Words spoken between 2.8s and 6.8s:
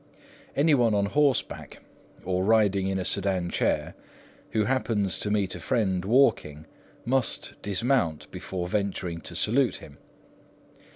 in a sedan chair, who happens to meet a friend walking,